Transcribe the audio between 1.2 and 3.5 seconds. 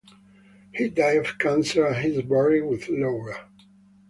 cancer and is buried with Laura.